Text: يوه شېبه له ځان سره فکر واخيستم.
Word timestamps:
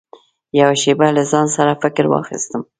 يوه 0.59 0.73
شېبه 0.81 1.07
له 1.17 1.23
ځان 1.31 1.47
سره 1.55 1.79
فکر 1.83 2.03
واخيستم. 2.07 2.61